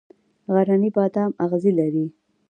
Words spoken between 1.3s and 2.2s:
اغزي لري؟